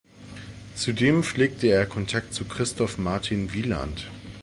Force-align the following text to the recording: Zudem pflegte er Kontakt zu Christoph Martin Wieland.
Zudem 0.75 1.21
pflegte 1.21 1.67
er 1.67 1.85
Kontakt 1.85 2.33
zu 2.33 2.45
Christoph 2.45 2.97
Martin 2.97 3.53
Wieland. 3.53 4.09